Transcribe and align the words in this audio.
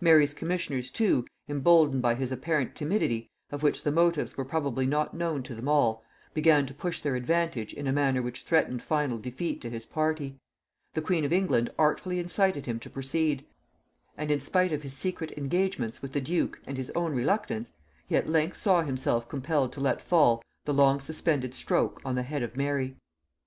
Mary's 0.00 0.32
commissioners 0.32 0.88
too, 0.88 1.26
emboldened 1.50 2.00
by 2.00 2.14
his 2.14 2.32
apparent 2.32 2.74
timidity, 2.74 3.28
of 3.52 3.62
which 3.62 3.82
the 3.84 3.92
motives 3.92 4.34
were 4.34 4.42
probably 4.46 4.86
not 4.86 5.12
known 5.12 5.42
to 5.42 5.54
them 5.54 5.68
all, 5.68 6.02
began 6.32 6.64
to 6.64 6.72
push 6.72 7.00
their 7.00 7.14
advantage 7.14 7.74
in 7.74 7.86
a 7.86 7.92
manner 7.92 8.22
which 8.22 8.40
threatened 8.44 8.80
final 8.80 9.18
defeat 9.18 9.60
to 9.60 9.68
his 9.68 9.84
party: 9.84 10.38
the 10.94 11.02
queen 11.02 11.26
of 11.26 11.30
England 11.34 11.68
artfuly 11.78 12.18
incited 12.18 12.64
him 12.64 12.80
to 12.80 12.88
proceed; 12.88 13.44
and 14.16 14.30
in 14.30 14.40
spite 14.40 14.72
of 14.72 14.80
his 14.80 14.94
secret 14.94 15.30
engagements 15.36 16.00
with 16.00 16.14
the 16.14 16.22
duke 16.22 16.58
and 16.66 16.78
his 16.78 16.88
own 16.94 17.12
reluctance, 17.12 17.74
he 18.06 18.16
at 18.16 18.26
length 18.30 18.56
saw 18.56 18.80
himself 18.82 19.28
compelled 19.28 19.74
to 19.74 19.80
let 19.82 20.00
fall 20.00 20.42
the 20.64 20.72
long 20.72 20.98
suspended 20.98 21.52
stroke 21.52 22.00
on 22.02 22.14
the 22.14 22.22
head 22.22 22.42
of 22.42 22.56
Mary. 22.56 22.96